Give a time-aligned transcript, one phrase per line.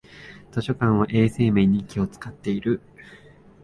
[0.51, 2.81] 図書館は衛生面に気をつかっている